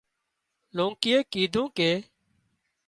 [0.75, 1.91] لونڪيئي ڪيڌون ڪي